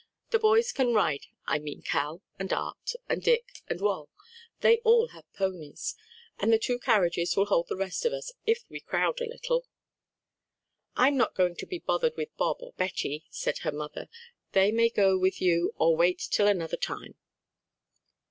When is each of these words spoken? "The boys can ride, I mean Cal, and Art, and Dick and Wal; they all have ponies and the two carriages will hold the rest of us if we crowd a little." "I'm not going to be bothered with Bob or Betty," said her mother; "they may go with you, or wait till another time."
"The 0.31 0.39
boys 0.39 0.71
can 0.71 0.95
ride, 0.95 1.27
I 1.45 1.59
mean 1.59 1.83
Cal, 1.83 2.23
and 2.39 2.51
Art, 2.51 2.93
and 3.07 3.21
Dick 3.21 3.61
and 3.67 3.79
Wal; 3.79 4.09
they 4.61 4.77
all 4.77 5.09
have 5.09 5.31
ponies 5.33 5.95
and 6.39 6.51
the 6.51 6.57
two 6.57 6.79
carriages 6.79 7.37
will 7.37 7.45
hold 7.45 7.67
the 7.67 7.77
rest 7.77 8.03
of 8.07 8.11
us 8.11 8.31
if 8.43 8.63
we 8.67 8.79
crowd 8.79 9.21
a 9.21 9.29
little." 9.29 9.67
"I'm 10.95 11.17
not 11.17 11.35
going 11.35 11.55
to 11.57 11.67
be 11.67 11.77
bothered 11.77 12.17
with 12.17 12.35
Bob 12.35 12.63
or 12.63 12.73
Betty," 12.77 13.25
said 13.29 13.59
her 13.59 13.71
mother; 13.71 14.09
"they 14.53 14.71
may 14.71 14.89
go 14.89 15.19
with 15.19 15.39
you, 15.39 15.71
or 15.77 15.95
wait 15.95 16.17
till 16.31 16.47
another 16.47 16.77
time." 16.77 17.13